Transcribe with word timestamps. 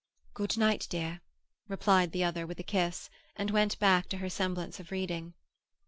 "Good 0.33 0.57
night, 0.57 0.87
dear," 0.89 1.21
replied 1.67 2.11
the 2.11 2.23
other, 2.23 2.47
with 2.47 2.59
a 2.59 2.63
kiss, 2.63 3.07
and 3.35 3.51
went 3.51 3.77
back 3.77 4.09
to 4.09 4.17
her 4.17 4.29
semblance 4.31 4.79
of 4.79 4.89
reading. 4.89 5.35